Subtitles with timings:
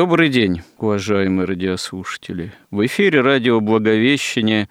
[0.00, 2.54] Добрый день, уважаемые радиослушатели.
[2.70, 4.70] В эфире радио «Благовещение»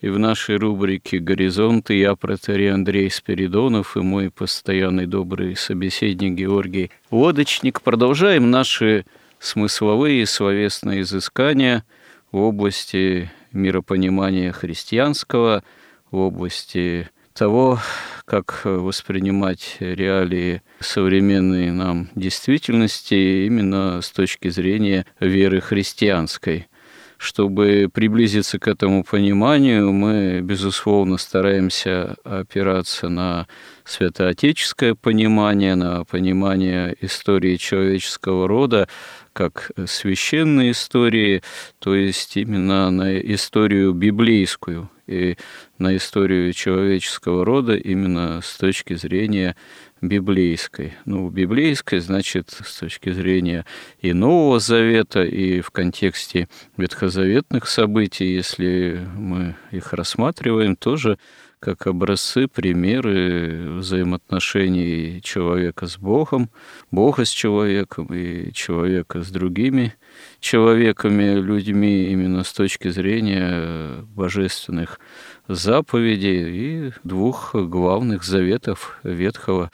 [0.00, 6.90] и в нашей рубрике «Горизонты» я, протерей Андрей Спиридонов и мой постоянный добрый собеседник Георгий
[7.10, 9.04] Лодочник продолжаем наши
[9.38, 11.84] смысловые и словесные изыскания
[12.32, 15.62] в области миропонимания христианского,
[16.10, 17.10] в области
[17.40, 17.78] того,
[18.26, 26.68] как воспринимать реалии современной нам действительности именно с точки зрения веры христианской.
[27.16, 33.46] Чтобы приблизиться к этому пониманию, мы, безусловно, стараемся опираться на
[33.84, 38.86] святоотеческое понимание, на понимание истории человеческого рода,
[39.32, 41.42] как священной истории,
[41.78, 45.36] то есть именно на историю библейскую, и
[45.78, 49.56] на историю человеческого рода именно с точки зрения
[50.00, 50.94] библейской.
[51.04, 53.66] Ну, библейской, значит, с точки зрения
[54.00, 61.18] и Нового Завета, и в контексте ветхозаветных событий, если мы их рассматриваем, тоже
[61.60, 66.48] как образцы, примеры взаимоотношений человека с Богом,
[66.90, 69.94] Бога с человеком и человека с другими
[70.40, 75.00] человеками, людьми именно с точки зрения божественных
[75.48, 79.70] заповедей и двух главных заветов Ветхого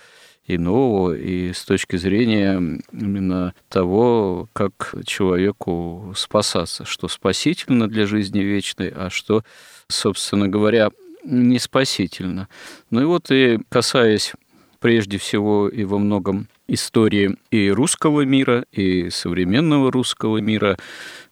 [0.46, 8.40] и нового, и с точки зрения именно того, как человеку спасаться, что спасительно для жизни
[8.40, 9.42] вечной, а что,
[9.88, 10.90] собственно говоря,
[11.24, 12.48] не спасительно.
[12.90, 14.32] Ну и вот и касаясь
[14.78, 20.76] прежде всего и во многом истории и русского мира, и современного русского мира,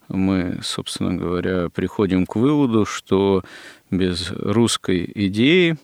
[0.08, 3.42] мы, собственно говоря, приходим к выводу, что
[3.90, 5.76] без русской идеи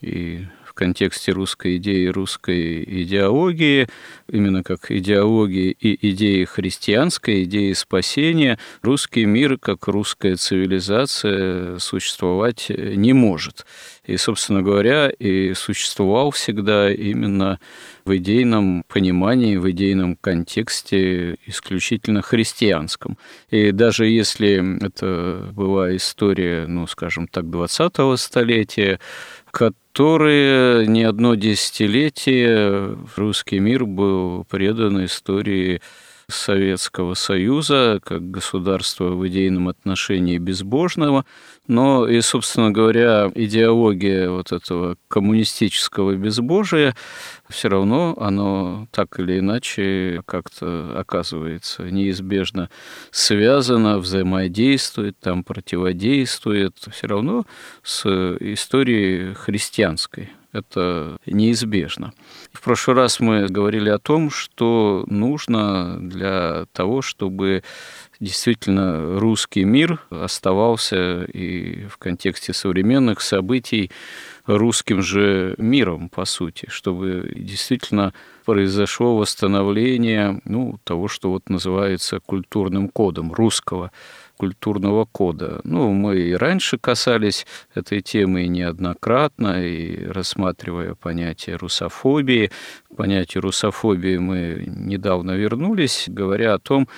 [0.00, 0.46] и
[0.78, 3.88] контексте русской идеи, русской идеологии,
[4.30, 13.12] именно как идеологии и идеи христианской, идеи спасения, русский мир, как русская цивилизация, существовать не
[13.12, 13.66] может.
[14.04, 17.58] И, собственно говоря, и существовал всегда именно
[18.04, 23.18] в идейном понимании, в идейном контексте исключительно христианском.
[23.50, 29.00] И даже если это была история, ну, скажем так, 20-го столетия,
[29.98, 35.80] которые не одно десятилетие русский мир был предан истории
[36.30, 41.24] Советского Союза как государства в идейном отношении безбожного,
[41.66, 46.94] но и, собственно говоря, идеология вот этого коммунистического безбожия
[47.48, 52.68] все равно оно так или иначе как-то оказывается неизбежно
[53.10, 57.46] связано, взаимодействует, там противодействует все равно
[57.82, 58.06] с
[58.40, 62.12] историей христианской это неизбежно.
[62.52, 67.62] В прошлый раз мы говорили о том, что нужно для того, чтобы
[68.20, 73.90] действительно русский мир оставался и в контексте современных событий
[74.46, 78.12] русским же миром, по сути, чтобы действительно
[78.44, 83.92] произошло восстановление ну, того, что вот называется культурным кодом русского
[84.38, 85.60] культурного кода.
[85.64, 92.50] Ну, мы и раньше касались этой темы неоднократно, и рассматривая понятие русофобии.
[92.90, 96.88] К понятию русофобии мы недавно вернулись, говоря о том,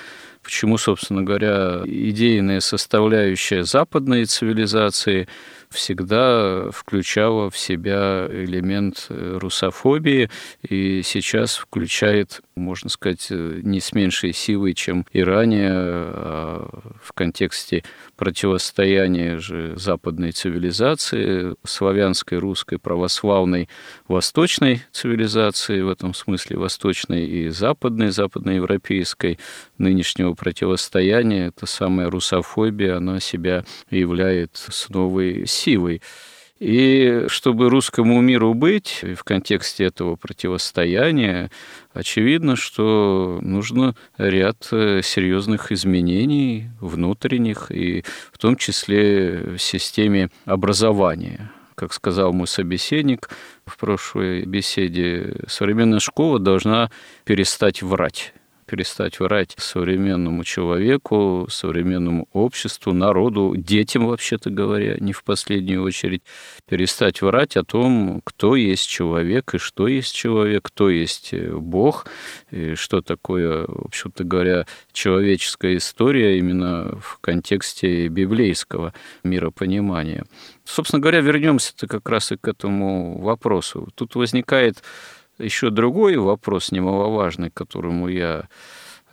[0.42, 5.26] почему, собственно говоря, идейная составляющая западной цивилизации–
[5.70, 10.28] всегда включала в себя элемент русофобии
[10.68, 16.68] и сейчас включает, можно сказать, э, не с меньшей силой, чем и ранее, а
[17.02, 17.84] в контексте
[18.16, 23.68] противостояния же западной цивилизации, славянской, русской, православной,
[24.08, 29.38] восточной цивилизации, в этом смысле восточной и западной, западноевропейской,
[29.78, 36.02] нынешнего противостояния, эта самая русофобия, она себя являет с новой силой.
[36.60, 41.50] И чтобы русскому миру быть в контексте этого противостояния,
[41.94, 51.50] очевидно, что нужно ряд э, серьезных изменений внутренних, и в том числе в системе образования.
[51.76, 53.30] Как сказал мой собеседник
[53.64, 56.90] в прошлой беседе, современная школа должна
[57.24, 58.34] перестать врать
[58.70, 66.22] перестать врать современному человеку, современному обществу, народу, детям, вообще-то говоря, не в последнюю очередь,
[66.68, 72.06] перестать врать о том, кто есть человек и что есть человек, кто есть э, Бог,
[72.52, 78.94] и что такое, в общем-то говоря, человеческая история именно в контексте библейского
[79.24, 80.26] миропонимания.
[80.64, 83.88] Собственно говоря, вернемся-то как раз и к этому вопросу.
[83.96, 84.84] Тут возникает
[85.40, 88.48] еще другой вопрос немаловажный, к которому я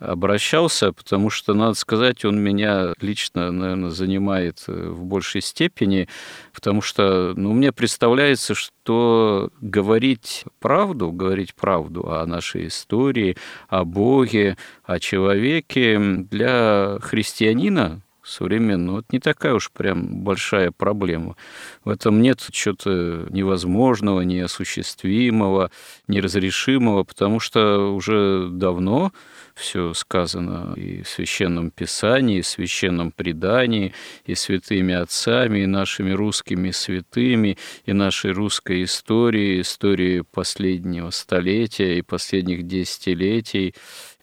[0.00, 6.08] обращался, потому что, надо сказать, он меня лично, наверное, занимает э, в большей степени,
[6.54, 13.36] потому что ну, мне представляется, что говорить правду, говорить правду о нашей истории,
[13.68, 21.36] о Боге, о человеке для христианина, современного, это не такая уж прям большая проблема.
[21.84, 25.70] В этом нет чего-то невозможного, неосуществимого,
[26.06, 29.12] неразрешимого, потому что уже давно
[29.54, 33.92] все сказано и в Священном Писании, и в Священном Предании,
[34.24, 42.02] и святыми отцами, и нашими русскими святыми, и нашей русской истории, истории последнего столетия и
[42.02, 43.74] последних десятилетий.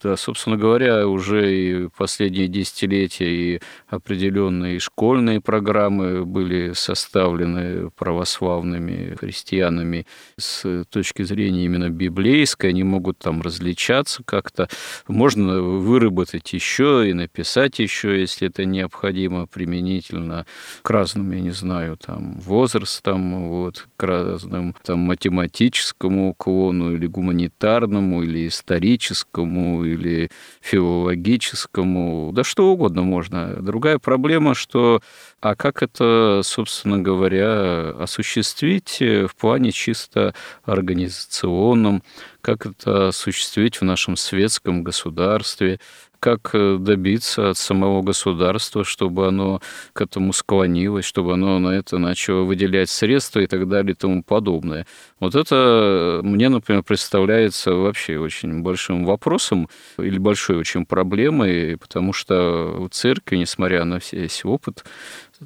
[0.03, 10.05] Да, собственно говоря, уже и последние десятилетия и определенные школьные программы были составлены православными христианами
[10.37, 14.67] с точки зрения именно библейской, они могут там различаться как-то.
[15.07, 20.45] Можно выработать еще и написать еще, если это необходимо, применительно
[20.81, 28.23] к разным, я не знаю, там, возрастам, вот, к разным там, математическому уклону или гуманитарному,
[28.23, 30.29] или историческому, или
[30.61, 33.55] филологическому, да что угодно можно.
[33.61, 35.01] Другая проблема, что
[35.41, 40.33] а как это, собственно говоря, осуществить в плане чисто
[40.63, 42.01] организационном,
[42.41, 45.79] как это осуществить в нашем светском государстве,
[46.25, 49.61] как э, добиться от самого государства, чтобы оно
[49.93, 54.23] к этому склонилось, чтобы оно на это начало выделять средства и так далее и тому
[54.23, 54.87] подобное.
[55.19, 59.69] Вот это мне, например, представляется вообще очень большим вопросом
[59.99, 64.83] или большой очень проблемой, потому что в церкви, несмотря на весь опыт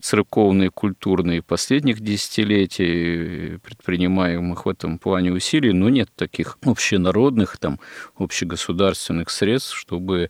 [0.02, 7.80] церковные, культурные последних десятилетий, предпринимаемых в этом плане усилий, но нет таких общенародных, там,
[8.18, 10.30] общегосударственных средств, чтобы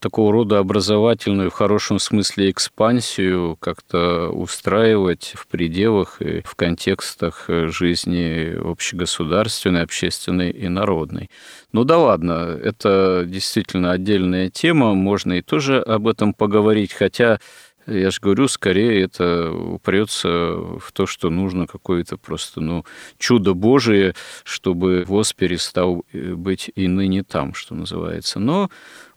[0.00, 8.56] такого рода образовательную, в хорошем смысле, экспансию как-то устраивать в пределах и в контекстах жизни
[8.58, 11.30] общегосударственной, общественной и народной.
[11.72, 17.38] Ну да ладно, это действительно отдельная тема, можно и тоже об этом поговорить, хотя
[17.86, 22.84] я же говорю, скорее это упрется в то, что нужно какое-то просто ну,
[23.18, 24.14] чудо Божие,
[24.44, 28.38] чтобы ВОЗ перестал быть и ныне там, что называется.
[28.38, 28.70] Но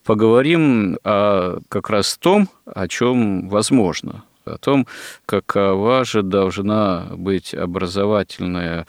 [0.03, 4.87] поговорим о как раз том, о чем возможно, о том,
[5.25, 8.85] какова же должна быть образовательная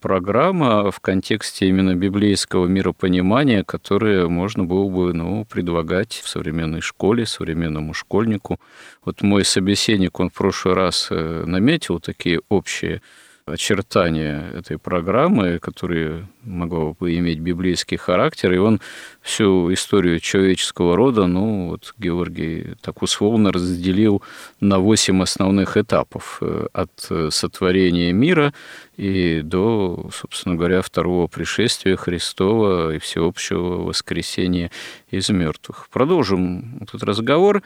[0.00, 7.26] программа в контексте именно библейского миропонимания, которое можно было бы ну, предлагать в современной школе,
[7.26, 8.60] современному школьнику.
[9.04, 13.02] Вот мой собеседник, он в прошлый раз э, наметил такие общие
[13.52, 18.80] очертания этой программы, которые могло бы иметь библейский характер, и он
[19.20, 24.22] всю историю человеческого рода, ну, вот Георгий так условно разделил
[24.60, 26.90] на восемь основных этапов э, от
[27.32, 28.54] сотворения мира
[28.96, 34.70] и до, собственно говоря, второго пришествия Христова и всеобщего воскресения
[35.10, 35.88] из мертвых.
[35.90, 37.62] Продолжим этот разговор.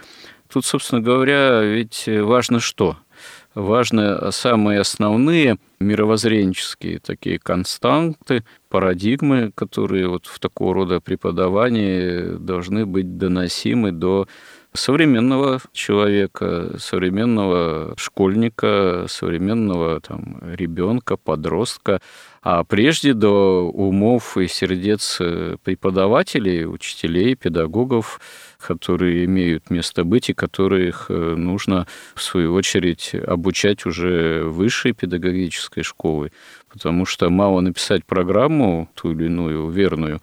[0.52, 2.96] Тут, собственно говоря, ведь важно что–
[3.54, 13.18] важны самые основные мировоззренческие такие константы, парадигмы, которые вот в такого рода преподавании должны быть
[13.18, 14.28] доносимы до
[14.74, 22.00] современного человека, современного школьника, современного там, ребенка, подростка,
[22.42, 25.20] а прежде до умов и сердец
[25.62, 28.20] преподавателей, учителей, педагогов,
[28.58, 35.82] которые имеют место быть и которых э, нужно, в свою очередь, обучать уже высшей педагогической
[35.82, 36.32] школой.
[36.68, 40.20] Потому что мало написать программу, ту или иную, верную,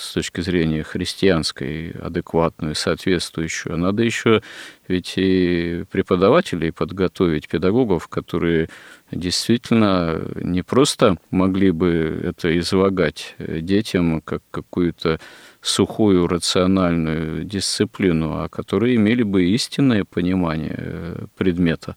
[0.00, 3.76] с точки зрения христианской, адекватную, соответствующую.
[3.76, 4.42] Надо еще
[4.88, 8.68] ведь и преподавателей подготовить, педагогов, которые
[9.12, 15.20] действительно не просто могли бы это излагать детям как какую-то
[15.60, 21.94] сухую рациональную дисциплину, а которые имели бы истинное понимание предмета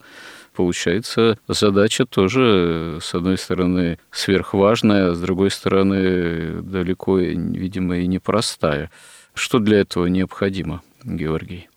[0.54, 8.90] получается задача тоже, с одной стороны, сверхважная, а с другой стороны, далеко, видимо, и непростая.
[9.34, 11.68] Что для этого необходимо, Георгий?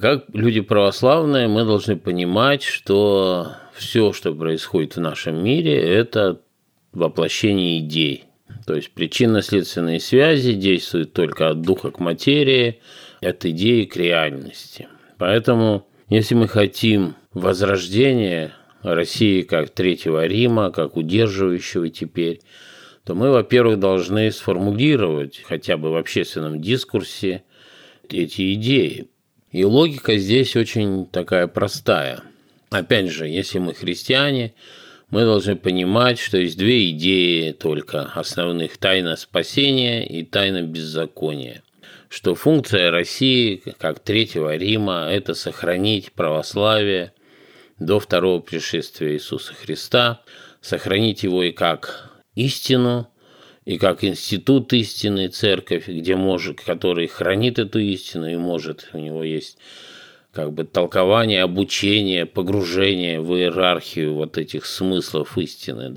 [0.00, 6.40] Как люди православные, мы должны понимать, что все, что происходит в нашем мире, это
[6.92, 8.24] воплощение идей.
[8.66, 12.80] То есть причинно-следственные связи действуют только от духа к материи,
[13.20, 14.88] от идеи к реальности.
[15.18, 18.52] Поэтому, если мы хотим возрождения
[18.82, 22.40] России как Третьего Рима, как удерживающего теперь,
[23.04, 27.44] то мы, во-первых, должны сформулировать хотя бы в общественном дискурсе
[28.10, 29.08] эти идеи.
[29.52, 32.20] И логика здесь очень такая простая.
[32.68, 34.52] Опять же, если мы христиане,
[35.08, 41.62] мы должны понимать, что есть две идеи только основных– тайна спасения и тайна беззакония.
[42.12, 47.14] Что функция России, как Третьего Рима, это сохранить православие–
[47.78, 50.20] до второго пришествия Иисуса Христа,
[50.60, 53.08] сохранить его и как истину,
[53.64, 59.24] и как институт истины, церковь, где может, который хранит эту истину и может, у него
[59.24, 59.56] есть
[60.32, 65.96] как бы толкование, обучение, погружение в иерархию вот этих смыслов истины.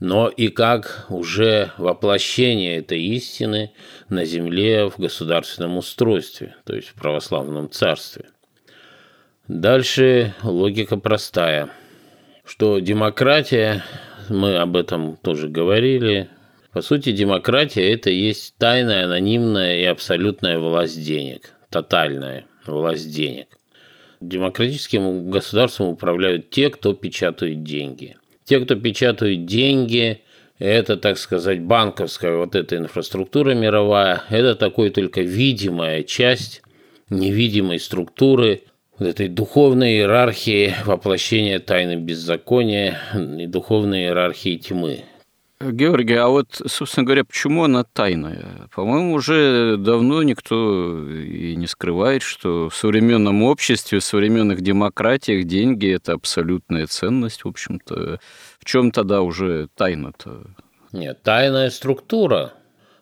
[0.00, 3.72] Но и как уже воплощение этой истины
[4.08, 8.26] на земле в государственном устройстве, то есть в православном царстве.
[9.46, 11.70] Дальше логика простая,
[12.44, 13.84] что демократия,
[14.28, 16.28] мы об этом тоже говорили,
[16.74, 23.46] по сути, демократия– это есть тайная, анонимная и абсолютная власть денег, тотальная власть денег.
[24.20, 28.16] Демократическим государством управляют те, кто печатают деньги.
[28.44, 30.20] Те, кто печатают деньги,
[30.58, 36.62] это, так сказать, банковская вот эта инфраструктура мировая, это такой только видимая часть
[37.10, 38.62] невидимой структуры
[38.98, 43.00] вот этой духовной иерархии воплощения тайны беззакония
[43.38, 45.04] и духовной иерархии тьмы.
[45.60, 48.68] Георгий, а вот, собственно говоря, почему она тайная?
[48.74, 55.88] По-моему, уже давно никто и не скрывает, что в современном обществе, в современных демократиях деньги–
[55.94, 58.20] это абсолютная ценность, в общем-то.
[58.58, 60.44] В чем тогда уже тайна-то?
[60.92, 62.52] Нет, тайная структура.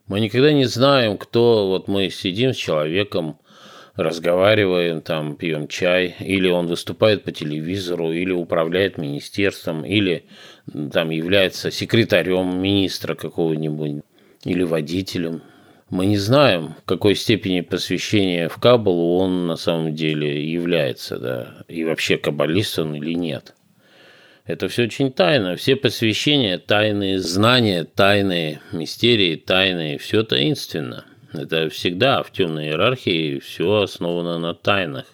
[0.07, 1.69] Мы никогда не знаем, кто...
[1.69, 3.39] Вот мы сидим с человеком,
[3.97, 10.25] разговариваем, там, пьем чай, или он выступает по телевизору, или управляет министерством, или
[10.93, 14.03] там является секретарем министра какого-нибудь,
[14.45, 15.43] или водителем.
[15.91, 21.65] Мы не знаем, в какой степени посвящения в Кабалу он на самом деле является, да,
[21.69, 23.55] и вообще каббалист он или нет.
[24.45, 25.55] Это все очень тайно.
[25.55, 33.83] Все посвящения тайные, знания тайные, мистерии тайные, все таинственно– это всегда в темной иерархии все
[33.83, 35.07] основано на тайнах.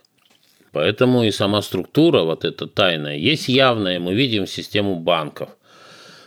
[0.72, 3.98] Поэтому и сама структура, вот эта тайная, есть явная.
[4.00, 5.50] Мы видим систему банков.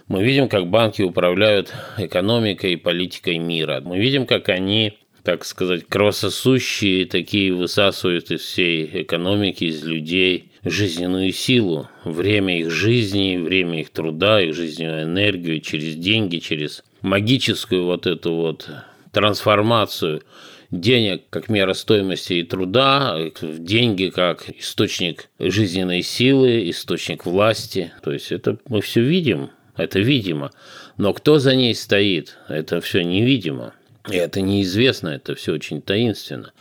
[0.07, 3.81] Мы видим, как банки управляют экономикой и политикой мира.
[3.83, 11.31] Мы видим, как они, так сказать, кровососущие, такие высасывают из всей экономики, из людей жизненную
[11.31, 18.05] силу, время их жизни, время их труда, их жизненную энергию через деньги, через магическую вот
[18.05, 18.69] эту вот
[19.11, 20.23] трансформацию
[20.71, 27.91] денег как мера стоимости и труда, деньги как источник жизненной силы, источник власти.
[28.01, 30.51] То есть это мы все видим, это видимо.
[30.97, 33.73] Но кто за ней стоит, это все невидимо.
[34.09, 36.53] И это неизвестно, это все очень таинственно.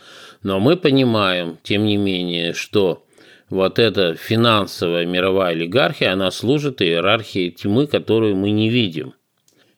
[0.43, 3.07] Но мы понимаем, тем не менее, что
[3.49, 9.13] вот эта финансовая мировая олигархия, она служит иерархии тьмы, которую мы не видим–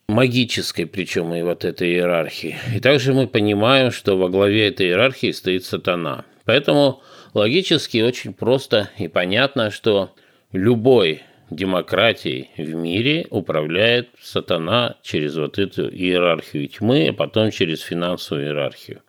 [0.07, 2.57] магической, причем и вот этой иерархии.
[2.75, 6.25] И также мы понимаем, что во главе этой иерархии стоит сатана.
[6.45, 7.01] Поэтому
[7.33, 10.13] логически очень просто и понятно, что
[10.51, 18.47] любой демократией в мире управляет сатана через вот эту иерархию тьмы, а потом через финансовую
[18.47, 19.01] иерархию.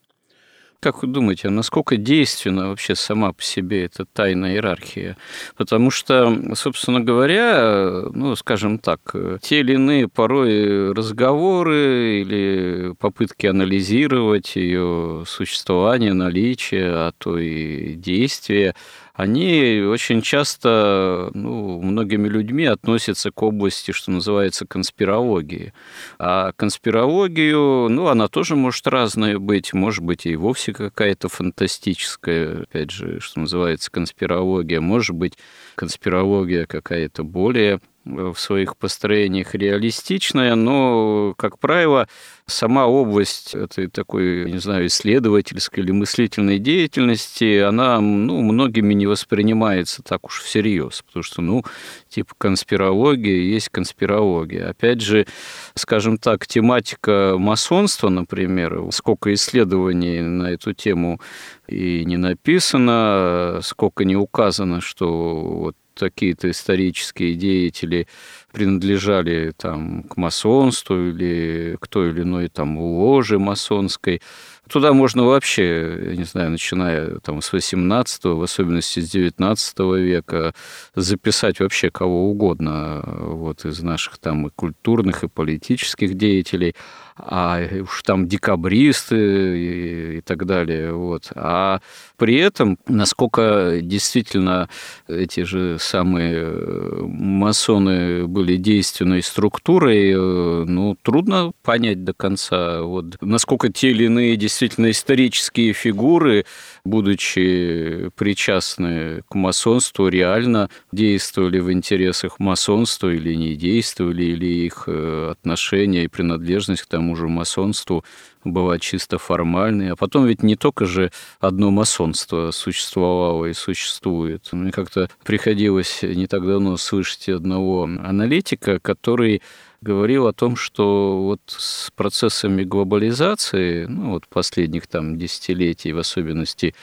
[0.85, 5.17] Как вы думаете, а насколько действенна вообще сама по себе эта тайная иерархия?
[5.57, 9.01] Потому что, собственно говоря, ну, скажем так,
[9.41, 18.75] те или иные порой разговоры или попытки анализировать ее существование, наличие, а то и действие,
[19.15, 25.73] они очень часто ну, многими людьми относятся к области, что называется, конспирологии.
[26.19, 32.91] А конспирологию, ну, она тоже может разная быть, может быть и вовсе какая-то фантастическая, опять
[32.91, 35.39] же, что называется, конспирология, может быть
[35.77, 42.07] конспирология какая-то более в своих построениях реалистичная, но, как правило,
[42.47, 50.03] сама область этой такой, не знаю, исследовательской или мыслительной деятельности, она ну, многими не воспринимается
[50.03, 51.65] так уж всерьез, потому что, ну,
[52.09, 54.69] типа конспирология есть конспирология.
[54.69, 55.27] Опять же,
[55.75, 61.21] скажем так, тематика масонства, например, сколько исследований на эту тему
[61.67, 68.07] и не написано, сколько не указано, что вот какие-то исторические деятели
[68.53, 74.21] принадлежали там к масонству или к той или иной там ложе масонской.
[74.69, 80.55] Туда можно вообще, я не знаю, начиная там с 18 в особенности с 19 века,
[80.95, 86.75] записать вообще кого угодно вот, из наших там и культурных, и политических деятелей
[87.17, 90.93] а уж там декабристы и, и так далее.
[90.93, 91.31] Вот.
[91.35, 91.81] А
[92.17, 94.69] при этом, насколько действительно
[95.07, 102.83] эти же самые э, масоны были действенной структурой, э, ну, трудно понять до конца.
[102.83, 103.17] Вот.
[103.21, 106.45] Насколько те или иные действительно исторические фигуры,
[106.85, 115.31] будучи причастны к масонству, реально действовали в интересах масонства или не действовали, или их э,
[115.33, 118.05] отношения и принадлежность к тому же масонству
[118.45, 119.93] была чисто формальной.
[119.93, 121.11] А потом ведь не только же
[121.41, 124.49] одно масонство существовало и существует.
[124.53, 129.41] Мне как-то приходилось не так давно слышать одного аналитика, который
[129.85, 136.75] говорил о том, что вот с процессами глобализации, ну вот последних там десятилетий, в особенности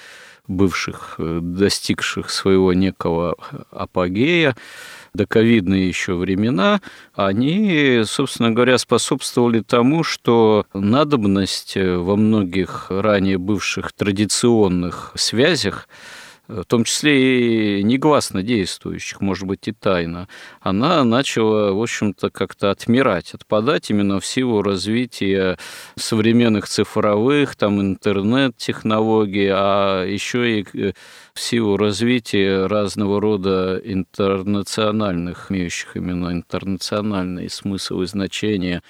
[0.48, 3.36] бывших, э, достигших своего некого
[3.72, 4.56] апогея,
[5.14, 6.82] доковидные еще времена,
[7.16, 15.88] они, собственно говоря, способствовали тому, что надобность во многих ранее бывших традиционных связях
[16.52, 20.28] в том числе и негласно действующих, может быть, и тайно,
[20.60, 25.58] она начала, в общем-то, как-то отмирать, отпадать именно в силу развития
[25.96, 30.94] современных цифровых, там, интернет-технологий, а еще и э,
[31.34, 38.82] в силу развития разного рода интернациональных, имеющих именно интернациональный смысл и значение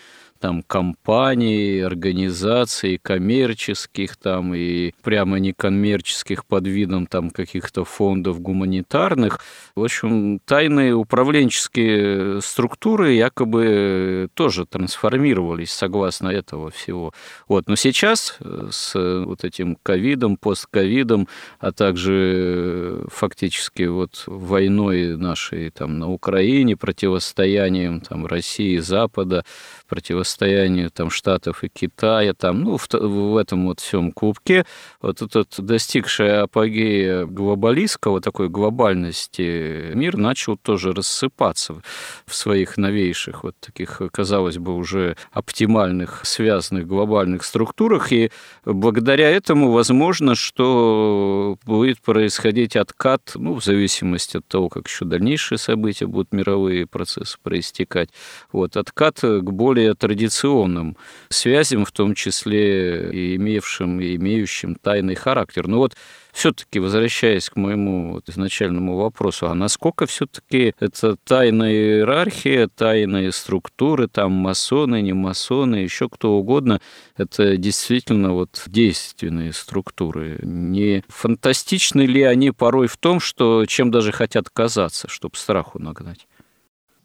[0.42, 9.40] там компаний, организаций, коммерческих там и прямо некоммерческих под видом там каких-то фондов гуманитарных.
[9.76, 17.14] В общем, тайные управленческие структуры якобы тоже трансформировались согласно этого всего.
[17.48, 17.68] Вот.
[17.68, 18.38] Но сейчас
[18.72, 21.28] с вот этим ковидом, постковидом,
[21.60, 29.46] а также фактически вот войной нашей там на Украине, противостоянием там России, Запада,
[29.92, 34.66] противостоянию там, Штатов и Китая, там, ну, в, в этом вот всем клубке,
[35.02, 41.82] вот этот достигший апогея глобалистского, такой глобальности, мир начал тоже рассыпаться
[42.26, 48.32] в своих новейших, вот таких, казалось бы, уже оптимальных, связанных глобальных структурах, и
[48.64, 55.58] благодаря этому возможно, что будет происходить откат, ну, в зависимости от того, как еще дальнейшие
[55.58, 58.10] события будут, мировые процессы проистекать,
[58.54, 60.96] вот, откат к более более традиционным
[61.30, 65.68] связям, в том числе и имевшим и имеющим тайный характер.
[65.68, 65.96] Но вот
[66.32, 74.32] все-таки, возвращаясь к моему изначальному вопросу, а насколько все-таки это тайная иерархия, тайные структуры, там
[74.32, 76.80] масоны, не масоны, еще кто угодно,
[77.18, 80.40] это действительно вот действенные структуры.
[80.44, 86.28] Не фантастичны ли они порой в том, что чем даже хотят казаться, чтобы страху нагнать?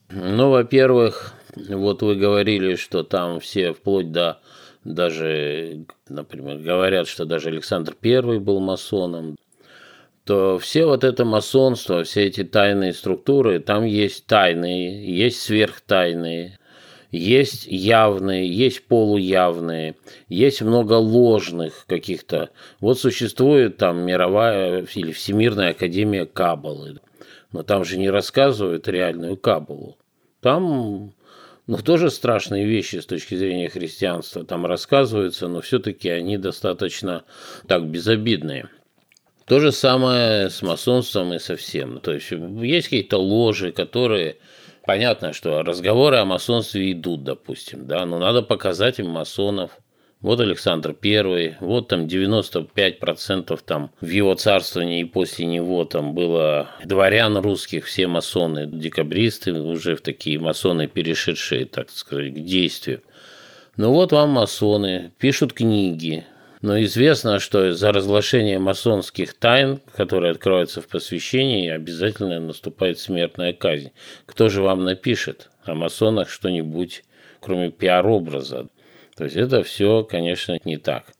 [0.08, 4.40] Ну, во-первых, вот вы говорили, что там все вплоть до
[4.84, 9.36] даже, например, говорят, что даже Александр I был масоном,
[10.24, 16.58] то все вот это масонство, все эти тайные структуры, там есть тайные, есть сверхтайные,
[17.10, 19.96] есть явные, есть полуявные,
[20.28, 22.50] есть много ложных каких-то.
[22.80, 27.00] Вот существует там мировая или Всемирная Академия Каббалы,
[27.52, 29.96] но там же не рассказывают реальную Каббалу.
[30.40, 31.12] Там
[31.66, 37.24] ну, тоже страшные вещи с точки зрения христианства там рассказываются, но все-таки они достаточно
[37.66, 38.68] так безобидные.
[39.46, 42.00] То же самое с масонством и со всем.
[42.00, 44.36] То есть есть какие-то ложи, которые...
[44.84, 49.72] Понятно, что разговоры о масонстве идут, допустим, да, но надо показать им масонов.
[50.26, 56.68] Вот Александр I, вот там 95% там в его царствовании и после него там было
[56.84, 63.02] дворян русских, все масоны, декабристы, уже в такие масоны, перешедшие, так сказать, к действию.
[63.76, 66.24] Ну вот вам масоны, пишут книги,
[66.60, 73.92] но известно, что за разглашение масонских тайн, которые откроются в посвящении, обязательно наступает смертная казнь.
[74.26, 77.04] Кто же вам напишет о масонах что-нибудь,
[77.38, 78.66] кроме пиар-образа?
[79.16, 81.12] То есть это все, конечно, не так.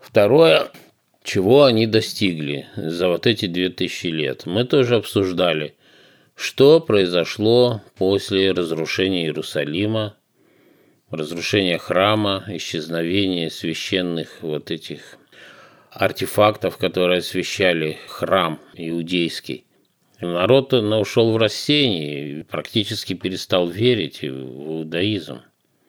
[0.00, 0.68] Второе,
[1.22, 4.46] чего они достигли за вот эти 2000 лет.
[4.46, 5.74] Мы тоже обсуждали,
[6.34, 10.16] что произошло после разрушения Иерусалима,
[11.10, 15.18] разрушения храма, исчезновения священных вот этих
[15.90, 19.64] артефактов, которые освещали храм иудейский.
[20.20, 25.42] Народ ушел в рассеяние практически перестал верить в иудаизм.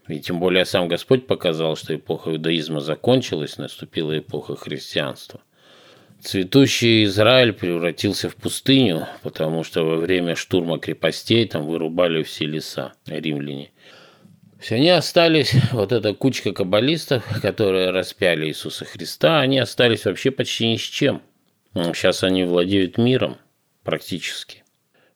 [0.07, 5.41] И тем более сам Господь показал, что эпоха иудаизма закончилась, наступила эпоха христианства.
[6.21, 12.93] Цветущий Израиль превратился в пустыню, потому что во время штурма крепостей там вырубали все леса
[13.05, 13.71] римляне.
[14.59, 20.71] Все они остались, вот эта кучка каббалистов, которые распяли Иисуса Христа, они остались вообще почти
[20.71, 21.21] ни с чем.
[21.75, 23.37] Сейчас они владеют миром
[23.83, 24.63] практически.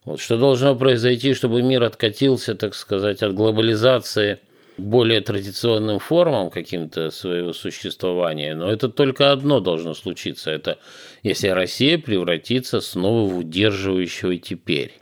[0.04, 4.39] Вот что должно произойти, чтобы мир откатился, так сказать, от глобализации–
[4.81, 10.51] более традиционным формам каким-то своего существования, но это только одно должно случиться.
[10.51, 10.79] Это
[11.23, 14.93] если Россия превратится снова в удерживающего теперь.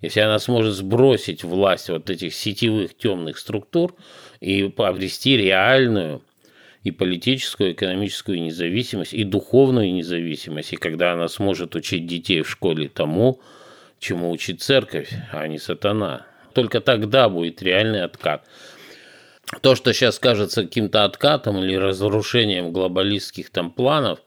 [0.00, 3.94] Если она сможет сбросить власть вот этих сетевых темных структур
[4.40, 6.22] и обрести реальную
[6.82, 12.50] и политическую, и экономическую независимость, и духовную независимость, и когда она сможет учить детей в
[12.50, 13.40] школе тому,
[13.98, 16.26] чему учит церковь, а не сатана.
[16.52, 18.46] Только тогда будет реальный откат
[19.60, 24.20] то, что сейчас кажется каким-то откатом или разрушением глобалистских там планов,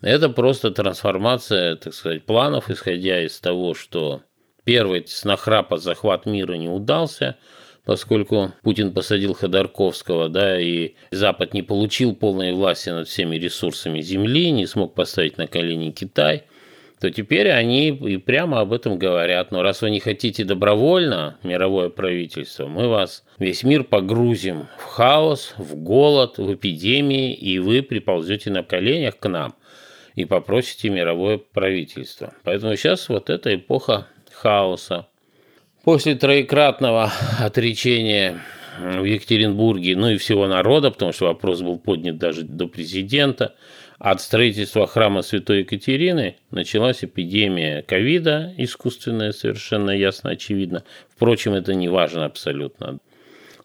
[0.00, 4.22] это просто трансформация, так сказать, планов, исходя из того, что
[4.64, 7.36] первый с нахрапа захват мира не удался,
[7.84, 14.50] поскольку Путин посадил Ходорковского, да, и Запад не получил полной власти над всеми ресурсами Земли,
[14.50, 16.44] не смог поставить на колени Китай–
[17.00, 19.52] то теперь они и прямо об этом говорят.
[19.52, 25.54] Но раз вы не хотите добровольно, мировое правительство, мы вас, весь мир погрузим в хаос,
[25.58, 29.54] в голод, в эпидемии, и вы приползете на коленях к нам
[30.14, 32.34] и попросите мировое правительство.
[32.42, 35.06] Поэтому сейчас вот эта эпоха хаоса.
[35.84, 38.40] После троекратного отречения
[38.78, 43.54] в Екатеринбурге, ну и всего народа, потому что вопрос был поднят даже до президента–
[43.98, 50.84] от строительства храма Святой Екатерины началась эпидемия ковида, искусственная, совершенно ясно, очевидно.
[51.14, 53.00] Впрочем, это не важно абсолютно.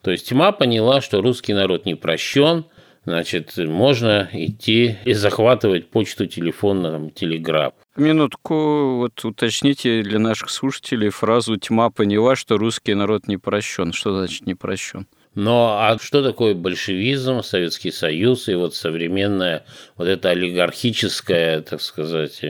[0.02, 2.66] То есть тьма поняла, что русский народ не прощен,
[3.06, 7.74] значит, можно идти и захватывать почту, телефон, там, телеграф.
[7.96, 13.94] Минутку, вот уточните для наших слушателей фразу «тьма поняла, что русский народ не прощен».
[13.94, 15.08] Что значит не прощен?
[15.36, 19.66] Но а что такое большевизм, Советский Союз и вот современная
[19.96, 22.42] вот эта олигархическая, так сказать,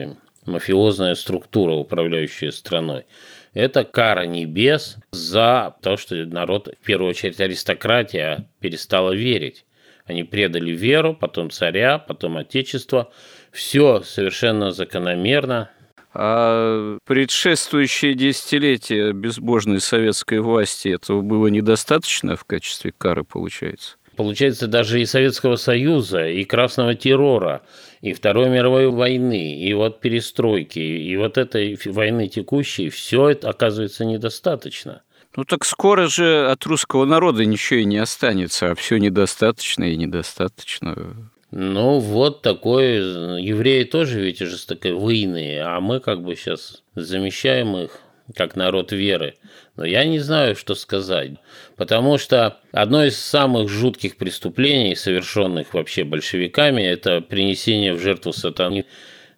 [0.44, 3.06] мафиозная структура, управляющая страной?
[3.54, 9.64] Это кара небес за то, что народ, в первую очередь аристократия, перестала верить.
[10.06, 13.10] Они предали веру, потом царя, потом отечество.
[13.52, 15.70] Все совершенно закономерно,
[16.14, 23.96] а предшествующие десятилетия безбожной советской власти этого было недостаточно в качестве кары, получается?
[24.16, 27.62] Получается, даже и Советского Союза, и Красного террора,
[28.00, 34.04] и Второй мировой войны, и вот перестройки, и вот этой войны текущей, все это оказывается
[34.04, 35.02] недостаточно.
[35.36, 39.96] Ну так скоро же от русского народа ничего и не останется, а все недостаточно и
[39.96, 41.32] недостаточно.
[41.56, 42.96] Ну, вот такой.
[43.40, 48.00] Евреи тоже ведь жестоковыйные, а мы как бы сейчас замещаем их
[48.34, 49.36] как народ веры.
[49.76, 51.34] Но я не знаю, что сказать.
[51.76, 58.84] Потому что одно из самых жутких преступлений, совершенных вообще большевиками, это принесение в жертву сатаны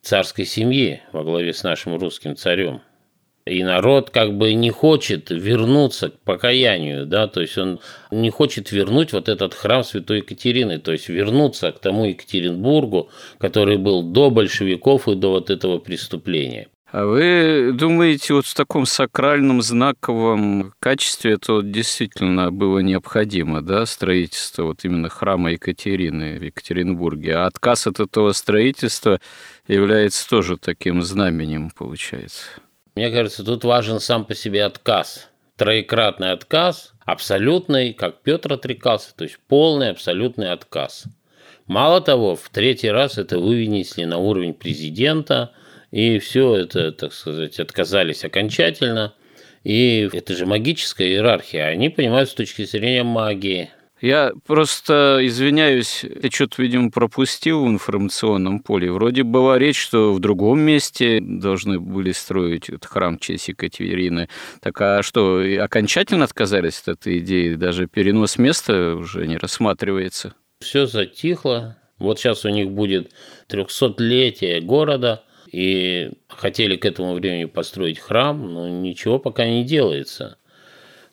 [0.01, 2.81] царской семьи во главе с нашим русским царем.
[3.47, 7.79] И народ как бы не хочет вернуться к покаянию, да, то есть он
[8.11, 13.77] не хочет вернуть вот этот храм Святой Екатерины, то есть вернуться к тому Екатеринбургу, который
[13.77, 16.67] был до большевиков и до вот этого преступления.
[16.91, 23.87] А вы думаете, вот в таком сакральном знаковом качестве это вот действительно было необходимо, да,
[23.87, 27.37] строительство вот именно храма Екатерины в Екатеринбурге?
[27.37, 29.21] А отказ от этого строительства
[29.69, 32.47] является тоже таким знаменем, получается?
[32.97, 35.29] Мне кажется, тут важен сам по себе отказ.
[35.57, 41.05] Троекратный отказ, абсолютный, как Петр отрекался, то есть полный абсолютный отказ.
[41.67, 45.53] Мало того, в третий раз это вынесли на уровень президента,
[45.91, 49.13] и все это, так сказать, отказались окончательно.
[49.63, 51.67] И это же магическая иерархия.
[51.67, 53.71] Они понимают с точки зрения магии.
[54.01, 58.93] Я просто извиняюсь, я что-то, видимо, пропустил в информационном поле.
[58.93, 64.29] Вроде была речь, что в другом месте должны были строить этот храм в честь Екатерины.
[64.61, 67.55] Так а что, окончательно отказались от этой идеи?
[67.55, 70.35] Даже перенос места уже не рассматривается?
[70.61, 71.79] Все затихло.
[71.99, 73.13] Вот сейчас у них будет
[73.49, 80.39] 300-летие города, и хотели к этому времени построить храм, но ничего пока не делается.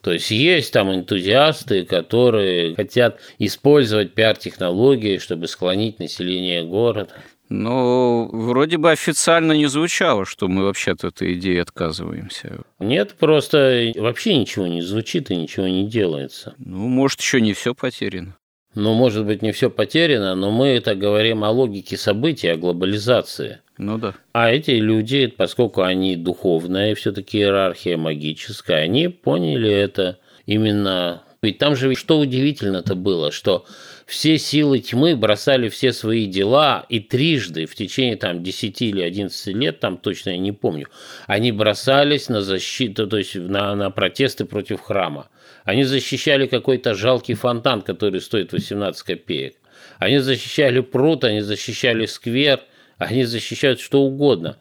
[0.04, 7.14] То есть есть там энтузиасты, которые хотят использовать пиар-технологии, чтобы склонить население города.
[7.48, 12.64] Но вроде бы официально не звучало, что мы вообще от этой идеи отказываемся.
[12.80, 16.54] Нет, просто вообще ничего не звучит и ничего не делается.
[16.58, 18.36] Ну, может, еще не все потеряно.
[18.76, 23.60] Ну, может быть, не все потеряно, но мы это говорим о логике событий, о глобализации.
[23.78, 24.14] Ну да.
[24.34, 31.24] А эти люди, поскольку они духовная, все-таки иерархия магическая, они поняли это именно.
[31.42, 33.66] Ведь там же что удивительно-то было, что
[34.06, 39.56] все силы тьмы бросали все свои дела, и трижды в течение там 10 или 11
[39.56, 40.88] лет, там точно я не помню,
[41.28, 45.30] они бросались на защиту, то есть на, на протесты против храма.
[45.66, 49.56] Они защищали какой-то жалкий фонтан, который стоит 18 копеек.
[49.98, 52.62] Они защищали пруд, они защищали сквер–
[53.04, 54.58] они защищают что угодно.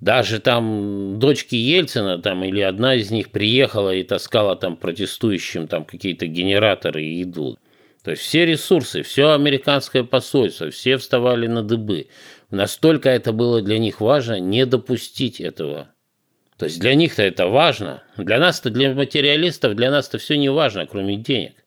[0.00, 5.84] Даже там дочки Ельцина, там, или одна из них приехала и таскала там протестующим там
[5.84, 7.58] какие-то генераторы и еду.
[8.02, 12.08] То есть все ресурсы, все американское посольство, все вставали на дыбы.
[12.50, 15.88] Настолько это было для них важно не допустить этого.
[16.58, 18.02] То есть для них-то это важно.
[18.16, 21.61] Для нас-то, для материалистов, для нас-то все не важно, кроме денег.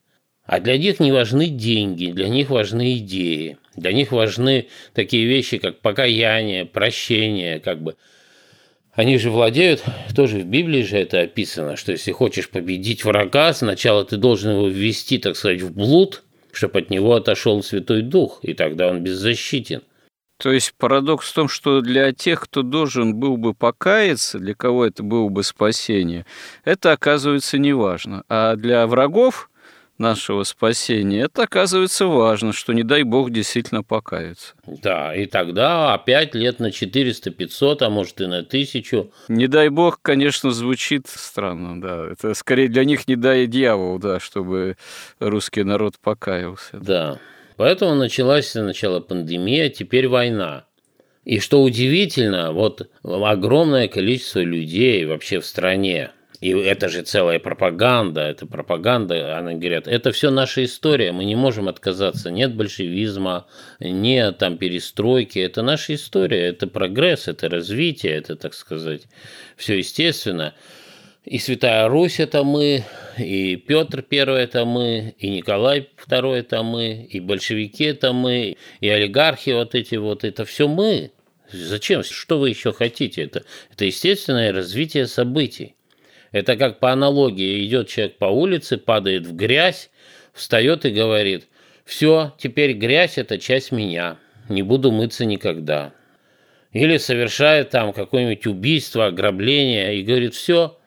[0.45, 3.57] А для них не важны деньги, для них важны идеи.
[3.75, 7.95] Для них важны такие вещи, как покаяние, прощение, как бы.
[8.93, 9.83] Они же владеют,
[10.15, 14.67] тоже в Библии же это описано, что если хочешь победить врага, сначала ты должен его
[14.67, 19.81] ввести, так сказать, в блуд, чтобы от него отошел Святой Дух, и тогда он беззащитен.
[20.37, 24.85] То есть парадокс в том, что для тех, кто должен был бы покаяться, для кого
[24.85, 26.25] это было бы спасение,
[26.63, 28.23] это оказывается неважно.
[28.29, 29.49] А для врагов
[29.97, 34.53] нашего спасения, это оказывается важно, что не дай бог действительно покаяться.
[34.65, 39.11] Да, и тогда опять лет на 400, 500, а может и на тысячу.
[39.27, 42.07] Не дай бог, конечно, звучит странно, да.
[42.11, 44.77] Это скорее для них не дай дьявол, да, чтобы
[45.19, 46.77] русский народ покаялся.
[46.79, 47.19] Да.
[47.57, 50.65] Поэтому началась сначала пандемия, теперь война.
[51.23, 58.21] И что удивительно, вот огромное количество людей вообще в стране, и это же целая пропаганда,
[58.21, 63.47] это пропаганда, они говорят, это все наша история, мы не можем отказаться, нет большевизма,
[63.79, 69.03] нет там перестройки, это наша история, это прогресс, это развитие, это, так сказать,
[69.55, 70.53] все естественно.
[71.25, 72.83] И Святая Русь это мы,
[73.17, 78.89] и Петр Первый это мы, и Николай Второй это мы, и большевики это мы, и
[78.89, 81.11] олигархи вот эти вот, это все мы.
[81.51, 82.03] Зачем?
[82.03, 83.23] Что вы еще хотите?
[83.23, 85.75] Это, это естественное развитие событий.
[86.35, 89.89] Это как по аналогии идет человек по улице, падает в грязь,
[90.33, 91.47] встает и говорит,
[91.85, 94.17] все, теперь грязь– это часть меня,
[94.49, 95.93] не буду мыться никогда.
[96.73, 100.77] Или совершает там какое-нибудь убийство, ограбление и говорит, все,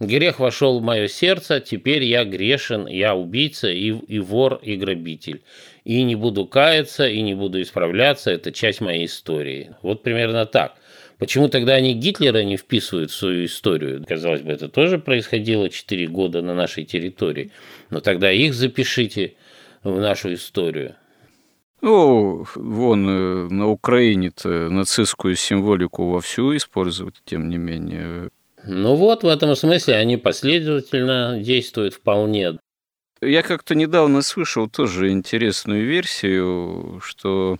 [0.00, 5.40] грех вошел в мое сердце, теперь я грешен, я убийца и, и вор, и грабитель.
[5.84, 9.74] И не буду каяться, и не буду исправляться, это часть моей истории.
[9.80, 10.76] Вот примерно так.
[11.20, 14.02] Почему тогда они Гитлера не вписывают в свою историю?
[14.08, 17.52] Казалось бы, это тоже происходило 4 года на нашей территории.
[17.90, 19.34] Но тогда их запишите
[19.84, 20.96] в нашу историю.
[21.82, 28.30] Ну, вон э, на Украине-то нацистскую символику вовсю используют, тем не менее.
[28.64, 32.58] Ну вот, в этом смысле они последовательно действуют вполне.
[33.20, 37.58] Я как-то недавно слышал тоже интересную версию, что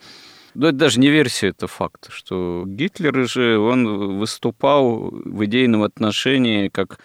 [0.54, 6.68] ну, это даже не версия, это факт, что Гитлер же, он выступал в идейном отношении
[6.68, 6.98] как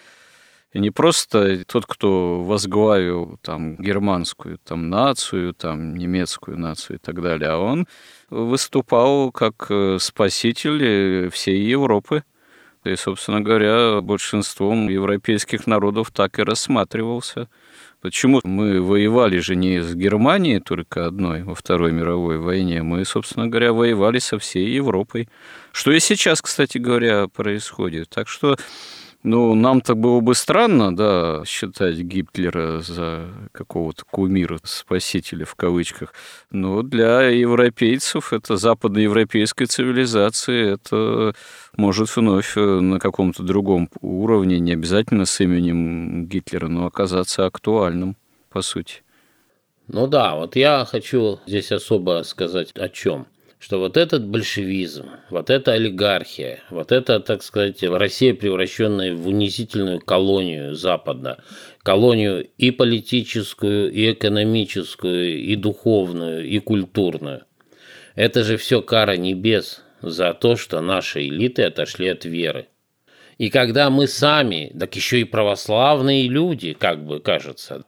[0.74, 7.50] не просто тот, кто возглавил там германскую там нацию, там немецкую нацию и так далее,
[7.50, 7.86] а он
[8.30, 12.24] выступал как э, спаситель всей Европы.
[12.86, 17.48] И, собственно говоря, большинством европейских народов так и рассматривался.
[18.00, 23.48] Почему мы воевали же не с Германией только одной во Второй мировой войне, мы, собственно
[23.48, 25.28] говоря, воевали со всей Европой.
[25.72, 28.10] Что и сейчас, кстати говоря, происходит.
[28.10, 28.56] Так что
[29.28, 36.14] Ну, нам-то было бы странно, да, считать Гитлера за какого-то кумира, спасителя в кавычках.
[36.52, 41.34] Но для европейцев, это западноевропейской цивилизации, это
[41.76, 48.14] может вновь на каком-то другом уровне, не обязательно с именем Гитлера, но оказаться актуальным,
[48.48, 49.02] по сути.
[49.88, 53.26] Ну да, вот я хочу здесь особо сказать о чем
[53.66, 59.98] что вот этот большевизм, вот эта олигархия, вот это, так сказать, Россия, превращенная в унизительную
[59.98, 61.42] колонию Запада,
[61.82, 67.42] колонию и политическую, и экономическую, и духовную, и культурную.
[68.14, 72.68] Это же все кара небес за то, что наши элиты отошли от веры.
[73.36, 77.84] И когда мы сами, так еще и православные люди, как бы кажется,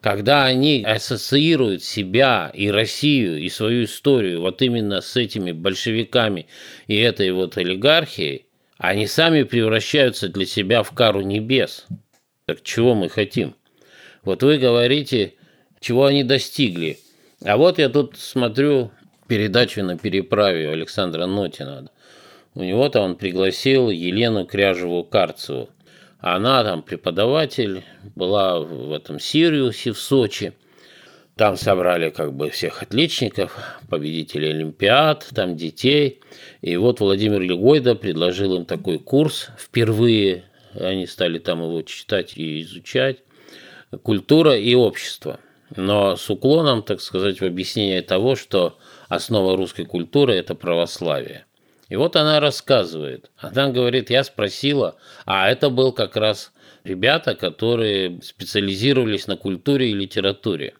[0.00, 6.46] когда они ассоциируют себя и Россию, и свою историю вот именно с этими большевиками
[6.86, 8.46] и этой вот олигархией,
[8.78, 11.86] они сами превращаются для себя в кару небес.
[12.44, 13.54] Так чего мы хотим?
[14.22, 15.34] Вот вы говорите,
[15.80, 16.98] чего они достигли.
[17.44, 18.90] А вот я тут смотрю
[19.28, 21.90] передачу на переправе Александра Нотина.
[22.54, 25.68] У него-то он пригласил Елену Кряжеву-Карцеву.
[26.28, 27.84] Она там преподаватель,
[28.16, 30.54] была в этом Сириусе в Сочи.
[31.36, 33.56] Там собрали как бы всех отличников,
[33.88, 36.18] победителей Олимпиад, там детей.
[36.62, 40.46] И вот Владимир Легойда предложил им такой курс впервые.
[40.74, 43.18] Они стали там его читать и изучать.
[44.02, 45.38] Культура и общество.
[45.76, 51.46] Но с уклоном, так сказать, в объяснение того, что основа русской культуры– это православие.
[51.88, 53.30] И вот она рассказывает.
[53.36, 56.52] Она говорит, я спросила, а это был как раз
[56.84, 60.74] ребята, которые специализировались на культуре и литературе.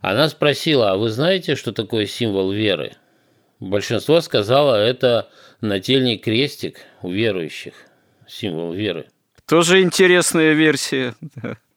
[0.00, 2.92] Она спросила, а вы знаете, что такое символ веры?
[3.60, 5.28] Большинство сказало, это
[5.60, 7.74] нательный крестик у верующих,
[8.26, 9.06] символ веры.
[9.46, 11.14] Тоже интересная версия.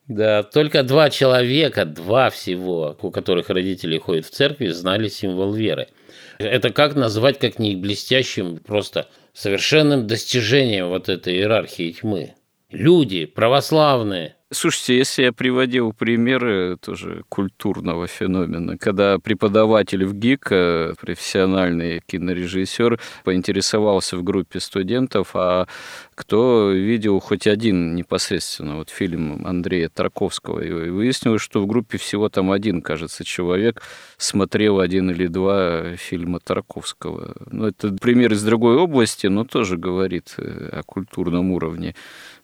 [0.08, 5.88] Да, только два человека, два всего, у которых родители ходят в церкви, знали символ веры–
[6.44, 12.36] это как назвать, как не блестящим, просто совершенным достижением вот этой иерархии тьмы?
[12.70, 20.94] Люди православные– Слушайте, если я приводил примеры тоже культурного феномена, когда преподаватель в ГИК, э,
[21.00, 25.68] профессиональный кинорежиссер, поинтересовался в группе студентов, а
[26.16, 32.28] кто видел хоть один непосредственно вот фильм Андрея Тарковского, и выяснилось, что в группе всего
[32.28, 33.82] там один, кажется, человек
[34.18, 37.36] смотрел один или два фильма Тарковского.
[37.50, 41.96] Ну, это пример из другой области, но тоже говорит э, о культурном уровне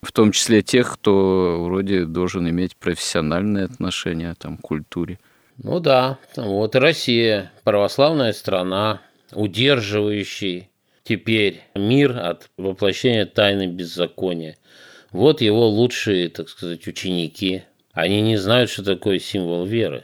[0.01, 5.19] в том числе тех, кто вроде должен иметь профессиональное отношение там, к культуре.
[5.61, 10.69] Ну да, вот и Россия, православная страна, удерживающий
[11.03, 14.57] теперь мир от воплощения тайны беззакония.
[15.11, 17.63] Вот его лучшие, так сказать, ученики.
[17.93, 20.03] Они не знают, что такое символ веры.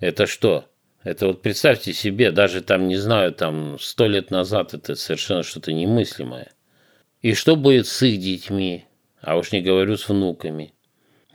[0.00, 0.66] Это что?
[1.02, 5.72] Это вот представьте себе, даже там, не знаю, там сто лет назад это совершенно что-то
[5.72, 6.52] немыслимое.
[7.22, 8.86] И что будет с их детьми?
[9.24, 10.72] А уж не говорю с внуками.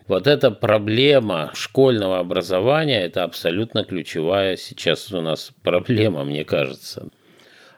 [0.07, 7.09] Вот эта проблема школьного образования– это абсолютно ключевая сейчас у нас проблема, мне кажется.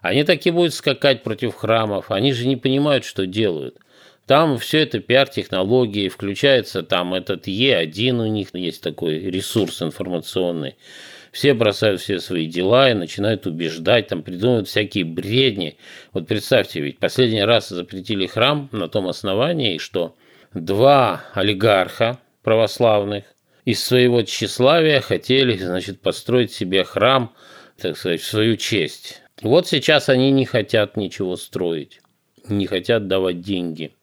[0.02, 3.78] Они таки будут скакать против храмов, они же не понимают, что делают.
[4.26, 10.76] Там все это пиар-технологии, включается там этот Е1 у них есть такой ресурс информационный–
[11.32, 15.78] все бросают все свои дела и начинают убеждать, там придумывают всякие бредни.
[16.14, 20.16] Вот представьте, ведь последний раз запретили храм на том основании, что
[20.54, 23.24] два олигарха православных
[23.64, 27.34] из своего тщеславия хотели, значит, построить себе храм,
[27.78, 29.22] так сказать, в свою честь.
[29.42, 32.02] Вот сейчас они не хотят ничего строить,
[32.48, 33.94] не хотят давать деньги.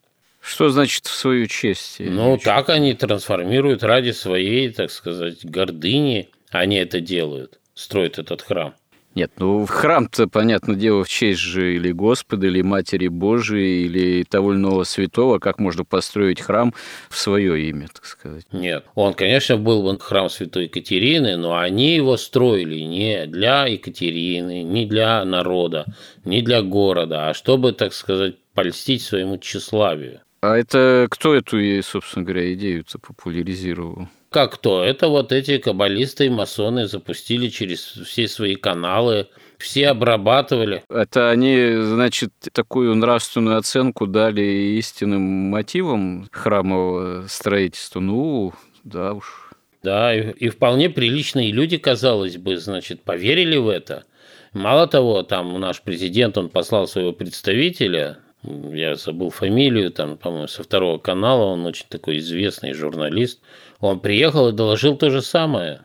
[0.41, 1.97] Что значит в свою честь?
[1.99, 8.75] Ну, так они трансформируют ради своей, так сказать, гордыни они это делают, строят этот храм.
[9.15, 14.53] Нет, ну храм-то, понятное дело, в честь же или Господа, или Матери Божией, или того
[14.53, 16.73] или иного святого, как можно построить храм
[17.09, 18.45] в свое имя, так сказать.
[18.53, 24.63] Нет, он, конечно, был бы храм Святой Екатерины, но они его строили не для Екатерины,
[24.63, 25.87] не для народа,
[26.25, 30.21] не для города, а чтобы, так сказать, польстить своему тщеславию.
[30.43, 34.07] А это кто эту, собственно говоря, идею-то популяризировал?
[34.31, 34.85] Как кто?
[34.85, 40.85] Это вот эти каббалисты и масоны запустили через все свои каналы, все обрабатывали.
[40.91, 48.01] Это они, значит, такую нравственную оценку дали истинным мотивам храмового строительства.
[48.01, 48.53] Ну,
[48.85, 49.51] да уж.
[49.83, 54.05] Да, и, и вполне приличные люди, казалось бы, значит, поверили в это.
[54.53, 60.63] Мало того, там наш президент, он послал своего представителя я забыл фамилию, там, по-моему, со
[60.63, 63.41] второго канала, он очень такой известный журналист.
[63.81, 65.83] Он приехал и доложил то же самое,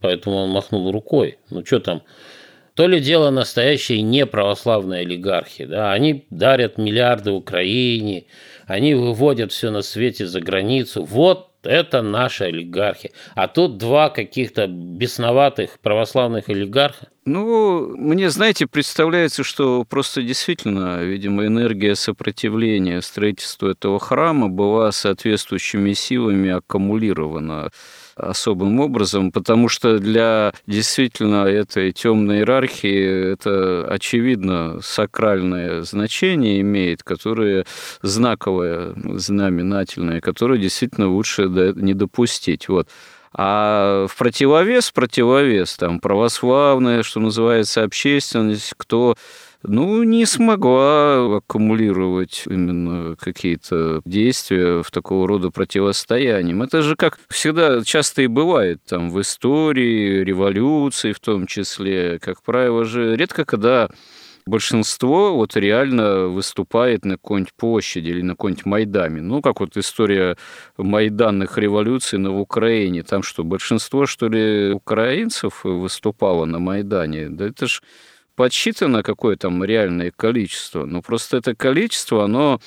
[0.00, 1.38] поэтому он махнул рукой.
[1.50, 2.02] Ну, что там,
[2.74, 8.24] то ли дело настоящие неправославные олигархи, да, они дарят миллиарды Украине,
[8.66, 11.04] они выводят все на свете за границу.
[11.04, 13.12] Вот это наши олигархи.
[13.34, 17.08] А тут два каких-то бесноватых православных олигарха.
[17.28, 25.92] Ну, мне, знаете, представляется, что просто действительно, видимо, энергия сопротивления строительству этого храма была соответствующими
[25.92, 27.70] силами аккумулирована
[28.14, 37.66] особым образом, потому что для действительно этой темной иерархии это очевидно сакральное значение имеет, которое
[38.02, 42.68] знаковое, знаменательное, которое действительно лучше не допустить.
[42.68, 42.88] Вот.
[43.32, 49.16] А в противовес, противовес, там, православная, что называется, общественность, кто
[49.62, 56.62] ну, не смогла аккумулировать именно какие-то действия в такого рода противостоянием.
[56.62, 62.18] Это же как всегда часто и бывает там в истории, революции в том числе.
[62.20, 63.88] Как правило же, редко когда
[64.46, 69.20] большинство вот реально выступает на какой-нибудь площади или на какой-нибудь Майдаме.
[69.20, 70.36] Ну, как вот история
[70.76, 73.02] майданных революций на Украине.
[73.02, 77.28] Там что, большинство, что ли, украинцев выступало на Майдане?
[77.28, 77.82] Да это ж
[78.36, 80.84] подсчитано, какое там реальное количество.
[80.84, 82.60] Но просто это количество, оно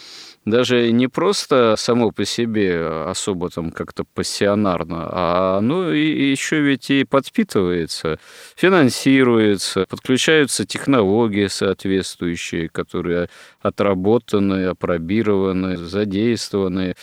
[0.49, 6.89] даже не просто само по себе особо там как-то пассионарно, а оно и еще ведь
[6.89, 8.19] и подпитывается,
[8.55, 13.29] финансируется, подключаются технологии соответствующие, которые
[13.61, 16.95] отработаны, опробированы, задействованы.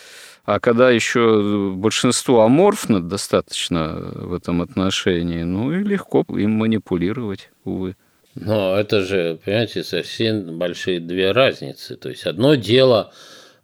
[0.45, 7.97] А когда еще большинство аморфно достаточно в этом отношении, ну и легко им манипулировать, увы.
[8.37, 11.97] Но это же, понимаете, совсем большие две разницы.
[11.97, 13.13] То есть одно дело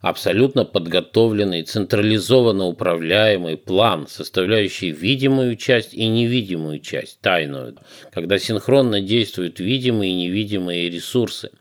[0.03, 7.77] абсолютно подготовленный, централизованно управляемый план, составляющий видимую часть и невидимую часть, тайную,
[8.11, 11.51] когда синхронно действуют видимые и невидимые ресурсы.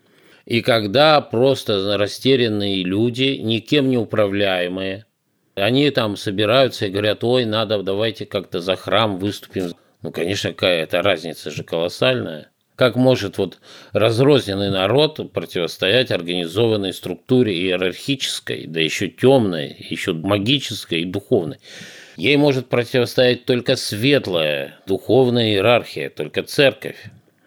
[0.45, 5.07] И когда просто растерянные люди, никем не управляемые,
[5.55, 9.73] они там собираются и говорят, ой, надо, давайте как-то за храм выступим.
[10.03, 12.52] Ну, конечно, какая-то разница же колоссальная.
[12.77, 13.59] Как может вот
[13.93, 21.59] разрозненный народ противостоять организованной структуре иерархической, да еще темной, еще магической и духовной?
[22.17, 26.97] Ей может противостоять только светлая духовная иерархия, только церковь.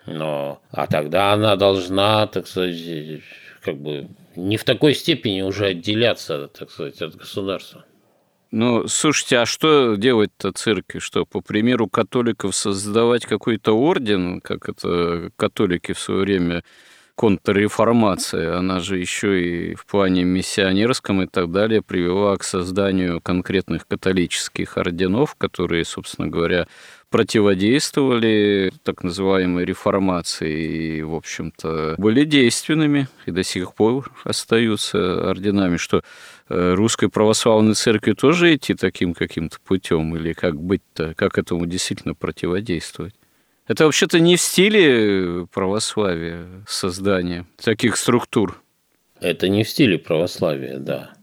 [0.05, 3.21] Но, а тогда она должна, так сказать,
[3.61, 7.83] как бы не в такой степени уже отделяться, так сказать, от государства.
[8.57, 10.99] Ну, слушайте, а что делать-то церкви?
[10.99, 16.63] Что, по примеру католиков, создавать какой-то орден, как это католики в свое время
[17.15, 23.85] контрреформация, она же еще и в плане миссионерском и так далее привела к созданию конкретных
[23.87, 26.65] католических орденов, которые, собственно говоря,
[27.09, 35.77] противодействовали так называемой реформации и, в общем-то, были действенными и до сих пор остаются орденами,
[35.77, 36.03] что
[36.47, 43.15] русской православной церкви тоже идти таким каким-то путем или как быть-то, как этому действительно противодействовать?
[43.67, 48.61] Это вообще-то не в стиле православия создание таких структур.
[49.19, 51.14] Это не в стиле православия, да.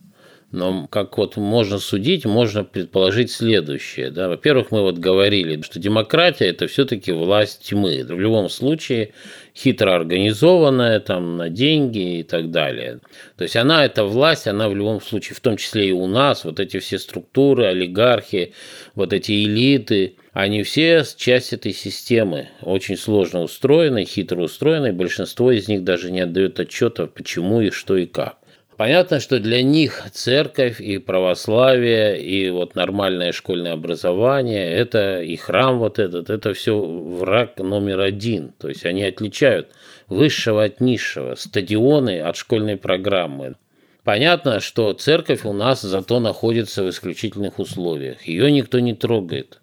[0.53, 4.11] Но как вот можно судить, можно предположить следующее.
[4.11, 4.29] Да?
[4.29, 8.05] Во-первых, мы вот говорили, что демократия– это все-таки власть тьмы.
[8.05, 9.15] В любом случае,
[9.57, 13.01] хитро организованная, там, на деньги и так далее.
[13.39, 16.45] То есть она, эта власть, она в любом случае, в том числе и у нас,
[16.45, 18.53] вот эти все структуры, олигархи,
[18.95, 24.93] вот эти элиты, они все часть этой системы, очень сложно устроенной, хитро устроенной.
[24.93, 28.41] Большинство из них даже не отдает отчета, почему и что и как.
[28.77, 35.79] Понятно, что для них церковь и православие, и вот нормальное школьное образование, это и храм
[35.79, 38.53] вот этот, это все враг номер один.
[38.59, 39.68] То есть они отличают
[40.09, 43.57] высшего от низшего, стадионы от школьной программы.
[44.05, 48.27] Понятно, что церковь у нас зато находится в исключительных условиях.
[48.27, 49.61] Ее никто не трогает.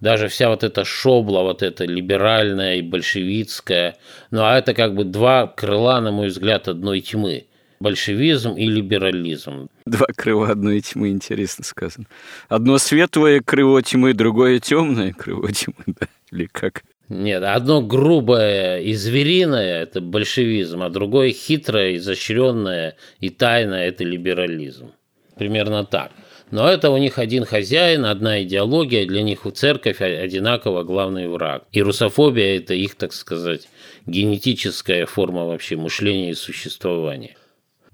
[0.00, 3.96] Даже вся вот эта шобла, вот эта либеральная и большевистская,
[4.30, 7.44] ну а это как бы два крыла, на мой взгляд, одной тьмы–
[7.80, 9.68] большевизм и либерализм.
[9.86, 12.06] Два крыла одной тьмы, интересно сказано.
[12.48, 16.08] Одно светлое крыло тьмы, другое темное крыло тьмы, да?
[16.30, 16.82] Или как?
[17.08, 24.90] Нет, одно грубое и звериное– это большевизм, а другое хитрое, изощренное и тайное– это либерализм.
[25.36, 26.10] Примерно так.
[26.50, 31.64] Но это у них один хозяин, одна идеология, для них у церковь одинаково главный враг.
[31.72, 33.68] И русофобия– это их, так сказать,
[34.06, 37.36] генетическая форма вообще мышления и существования.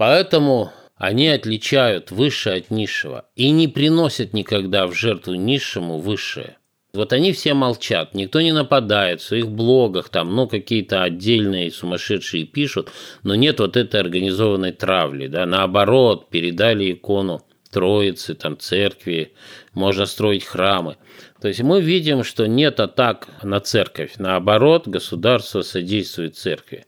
[0.04, 6.56] Поэтому они отличают высшее от низшего и не приносят никогда в жертву низшему высшее.
[6.92, 12.46] Вот они все молчат, никто не нападает в своих блогах, там, ну, какие-то отдельные сумасшедшие
[12.46, 12.90] пишут,
[13.22, 19.34] но нет вот этой организованной травли, да, наоборот, передали икону Троицы, там, церкви,
[19.72, 20.96] можно строить храмы.
[21.40, 26.86] То есть мы видим, что нет атак на церковь, наоборот, государство содействует церкви.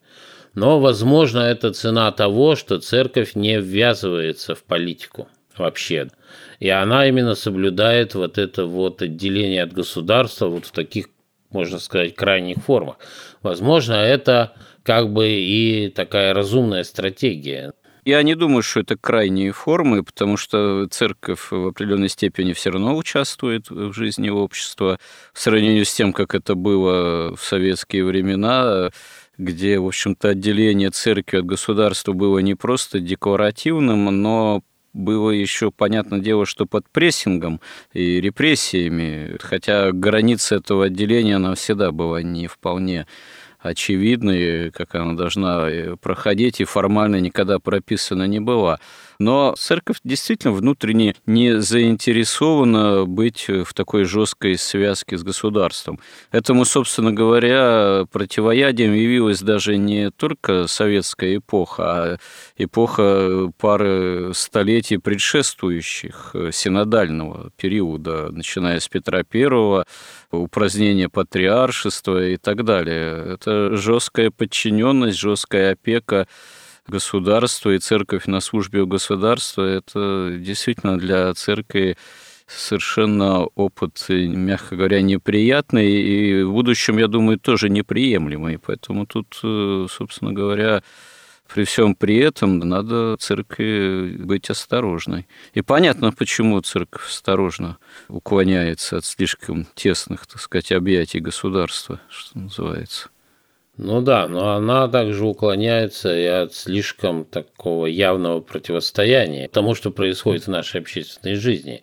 [0.54, 6.08] Но, возможно, это цена того, что церковь не ввязывается в политику вообще.
[6.60, 11.08] И она именно соблюдает вот это вот отделение от государства вот в таких,
[11.50, 12.96] можно сказать, крайних формах.
[13.42, 14.52] Возможно, это
[14.82, 17.72] как бы и такая разумная стратегия.
[18.04, 22.94] Я не думаю, что это крайние формы, потому что церковь в определенной степени все равно
[22.96, 24.98] участвует в жизни общества
[25.32, 28.90] в сравнении с тем, как это было в советские времена
[29.38, 34.62] где, в общем-то, отделение церкви от государства было не просто декларативным, но
[34.92, 37.60] было еще, понятное дело, что под прессингом
[37.92, 43.06] и репрессиями, хотя граница этого отделения, она всегда была не вполне
[43.58, 48.78] очевидной, как она должна э, проходить, и формально никогда прописана не была.
[49.18, 56.00] Но церковь действительно внутренне не заинтересована быть в такой жесткой связке с государством.
[56.32, 62.18] Этому, собственно говоря, противоядием явилась даже не только советская эпоха, а
[62.56, 69.84] эпоха пары столетий предшествующих синодального периода, начиная с Петра I,
[70.30, 73.34] упразднение патриаршества и так далее.
[73.34, 76.26] Это жесткая подчиненность, жесткая опека
[76.86, 81.96] государства и церковь на службе у государства, это действительно для церкви
[82.46, 88.58] совершенно опыт, мягко говоря, неприятный и в будущем, я думаю, тоже неприемлемый.
[88.58, 90.82] Поэтому тут, э, собственно говоря,
[91.52, 95.26] при всем при этом надо церкви быть осторожной.
[95.52, 97.78] И понятно, почему церковь осторожно
[98.08, 103.08] уклоняется от слишком тесных, так сказать, объятий государства, что называется.
[103.76, 110.44] Ну да, но она также уклоняется и от слишком такого явного противостояния тому, что происходит
[110.44, 111.82] в нашей общественной жизни.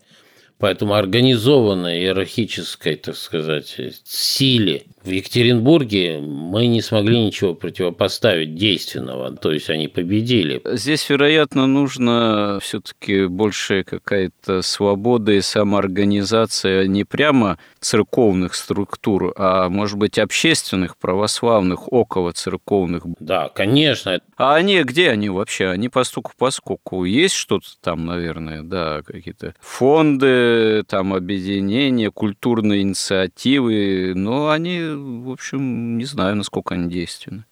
[0.57, 9.51] Поэтому организованной иерархической, так сказать, силе в Екатеринбурге мы не смогли ничего противопоставить действенного, то
[9.51, 10.61] есть они победили.
[10.63, 19.97] Здесь, вероятно, нужно все-таки большая какая-то свобода и самоорганизация не прямо церковных структур, а, может
[19.97, 23.03] быть, общественных, православных, около церковных.
[23.19, 24.21] Да, конечно.
[24.37, 25.67] А они где они вообще?
[25.67, 34.49] Они постуку поскольку есть что-то там, наверное, да, какие-то фонды, там объединения, культурные инициативы, но
[34.49, 37.45] они в общем, не знаю, насколько они действенны.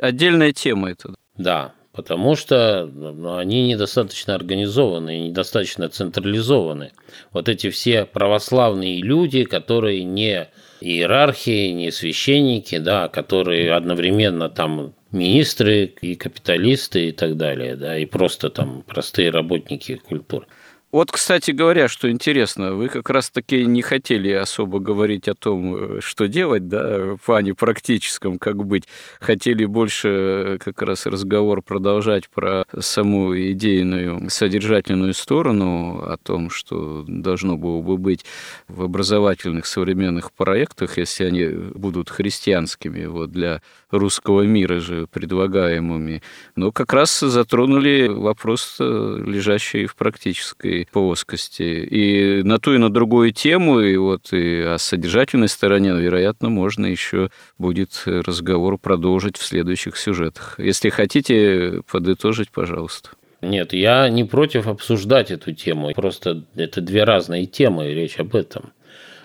[0.00, 1.14] Отдельная тема это.
[1.36, 6.92] Да, потому что ну, они недостаточно организованы недостаточно централизованы.
[7.32, 10.48] Вот эти все православные люди, которые не
[10.80, 18.04] иерархии, не священники, да, которые одновременно там министры и капиталисты и так далее, да, и
[18.04, 20.46] просто там простые работники культуры.
[20.94, 26.00] Вот, кстати говоря, что интересно, вы как раз-таки не хотели особо говорить о том, э,
[26.00, 28.84] что делать, да, в плане практическом, как быть.
[29.18, 37.04] Хотели больше э, как раз разговор продолжать про саму идейную, содержательную сторону, о том, что
[37.08, 38.24] должно было бы быть
[38.68, 43.62] в образовательных современных проектах, если они будут христианскими, вот для
[43.98, 46.22] русского мира же предлагаемыми.
[46.56, 51.62] Но как раз затронули вопрос, э, лежащий в практической плоскости.
[51.62, 56.86] И на ту и на другую тему, и вот и о содержательной стороне, вероятно, можно
[56.86, 60.54] еще будет разговор продолжить в следующих сюжетах.
[60.58, 63.10] Если хотите подытожить, пожалуйста.
[63.44, 65.92] Нет, я не против обсуждать эту тему.
[65.94, 68.72] Просто это две разные темы, и речь об этом.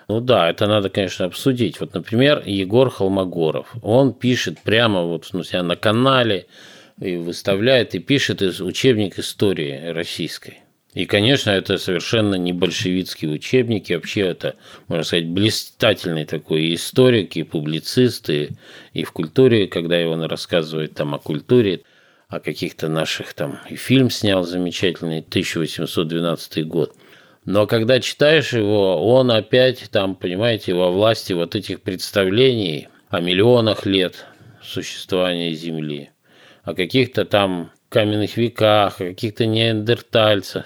[0.10, 1.80] Ну да, это надо, конечно, обсудить.
[1.80, 3.76] Вот, например, Егор Холмогоров.
[3.84, 6.48] Он пишет прямо вот ну, себя на канале
[7.00, 10.62] и выставляет и пишет из учебник истории российской.
[10.96, 14.56] И, конечно, это совершенно не большевистские учебники, вообще это,
[14.88, 18.50] можно сказать, блистательный такой историк, и публицист, и,
[18.94, 21.82] и в культуре, когда его рассказывает там о культуре,
[22.28, 26.96] о каких-то наших там, и фильм снял замечательный, 1812 год.
[27.46, 33.86] Но когда читаешь его, он опять там, понимаете, во власти вот этих представлений о миллионах
[33.86, 34.26] лет
[34.62, 36.12] существования Земли,
[36.64, 40.66] о каких-то там каменных веках, о каких-то неандертальцах,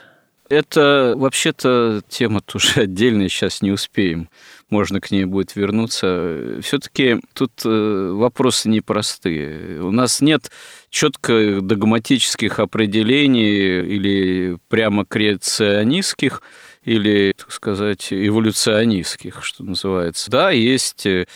[0.50, 4.30] Это вообще-то тема тоже отдельная, сейчас не успеем.
[4.70, 6.60] Можно к ней будет вернуться.
[6.62, 9.82] Все-таки тут э, вопросы непростые.
[9.82, 10.52] У нас нет
[10.90, 16.42] четко догматических определений или прямо креационистских,
[16.84, 20.30] или, так сказать, эволюционистских, что называется.
[20.30, 21.28] Да, есть э,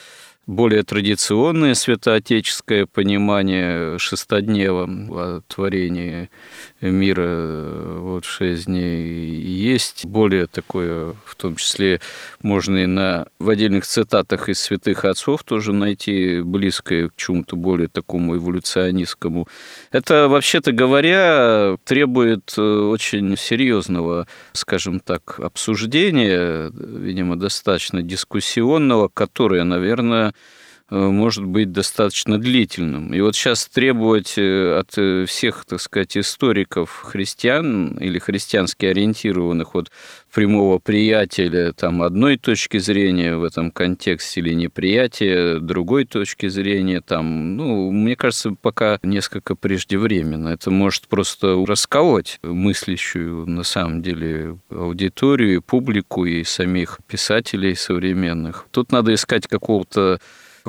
[0.48, 6.30] более традиционное святоотеческое понимание шестоднева о творении
[6.80, 12.00] мира вот шесть дней есть более такое, в том числе
[12.41, 17.89] можно и на, в отдельных цитатах из святых отцов тоже найти близкое к чему-то более
[17.89, 19.50] такому эволюционистскому.
[19.91, 30.30] Это, вообще-то говоря, требует э, очень серьезного, скажем так, обсуждения, видимо, достаточно дискуссионного, которое, наверное,
[30.30, 30.36] Э,
[30.89, 33.13] может быть достаточно длительным.
[33.13, 39.73] И вот сейчас требовать э, от э, всех, так сказать, историков христиан или христиански ориентированных
[39.73, 39.91] вот
[40.33, 47.57] прямого приятеля там одной точки зрения в этом контексте или неприятия другой точки зрения там,
[47.57, 50.49] ну, мне кажется, пока несколько преждевременно.
[50.49, 58.67] Это может просто расколоть мыслящую на самом деле аудиторию, публику и самих писателей современных.
[58.71, 60.19] Тут надо искать какого-то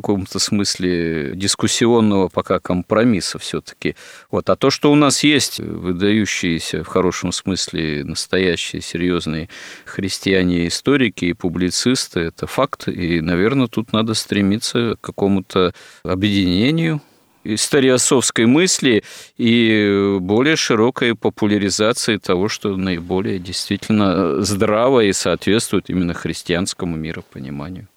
[0.01, 3.96] каком-то смысле дискуссионного пока компромисса все-таки.
[4.30, 4.49] Вот.
[4.51, 9.49] А то, что у нас есть выдающиеся в хорошем смысле настоящие серьезные
[9.84, 12.88] христиане-историки и публицисты, это факт.
[12.88, 15.72] И, наверное, тут надо стремиться к какому-то
[16.03, 17.01] объединению,
[17.44, 19.03] историосовской мысли
[19.36, 27.88] и более широкой популяризации того, что наиболее действительно здраво и соответствует именно христианскому миропониманию.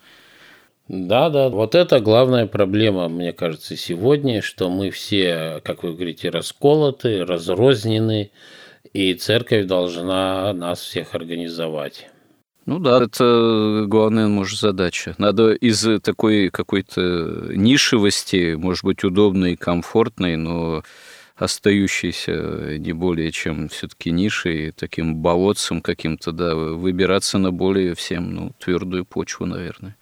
[0.94, 6.30] Да, да, вот это главная проблема, мне кажется, сегодня, что мы все, как вы говорите,
[6.30, 8.32] расколоты, разрознены,
[8.92, 12.10] и церковь должна нас всех организовать.
[12.66, 15.16] Ну да, это главная, может, задача.
[15.18, 20.84] Надо из такой какой-то нишевости, может быть, удобной комфортной, но
[21.38, 28.52] остающейся не более чем все-таки нишей, таким болотцем каким-то, да, выбираться на более всем ну,
[28.60, 29.96] твердую почву, наверное.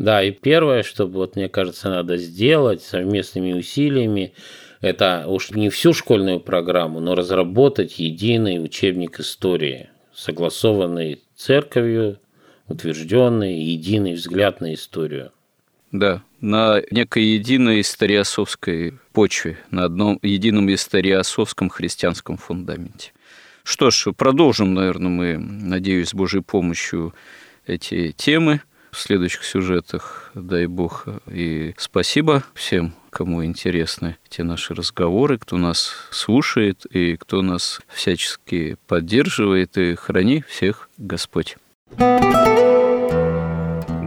[0.00, 4.32] Да, и первое, что вот мне кажется надо сделать совместными усилиями,
[4.80, 12.18] это уж не всю школьную программу, но разработать единый учебник истории, согласованный церковью,
[12.66, 15.32] утвержденный единый взгляд на историю.
[15.92, 23.12] Да, на некой единой историосовской почве, на одном едином историосовском христианском фундаменте.
[23.64, 27.12] Что ж, продолжим, наверное, мы, надеюсь, с Божьей помощью
[27.66, 31.06] эти темы в следующих сюжетах, дай бог.
[31.26, 38.76] И спасибо всем, кому интересны те наши разговоры, кто нас слушает и кто нас всячески
[38.86, 39.76] поддерживает.
[39.78, 41.56] И храни всех Господь.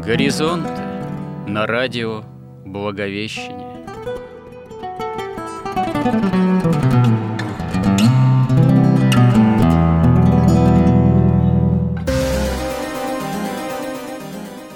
[0.05, 0.67] Горизонт
[1.47, 2.23] на радио
[2.65, 3.73] Благовещение.